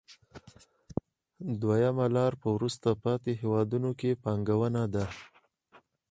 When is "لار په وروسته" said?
2.15-2.89